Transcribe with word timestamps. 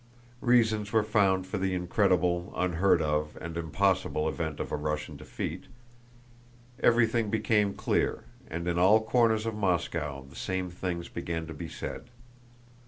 Reasons 0.39 0.91
were 0.91 1.03
found 1.03 1.45
for 1.45 1.59
the 1.59 1.75
incredible, 1.75 2.51
unheard 2.55 3.03
of, 3.03 3.37
and 3.39 3.55
impossible 3.55 4.27
event 4.27 4.59
of 4.59 4.71
a 4.71 4.75
Russian 4.75 5.15
defeat, 5.15 5.65
everything 6.79 7.29
became 7.29 7.75
clear, 7.75 8.25
and 8.47 8.67
in 8.67 8.79
all 8.79 9.05
corners 9.05 9.45
of 9.45 9.53
Moscow 9.53 10.25
the 10.27 10.35
same 10.35 10.71
things 10.71 11.07
began 11.07 11.45
to 11.45 11.53
be 11.53 11.69
said. 11.69 12.05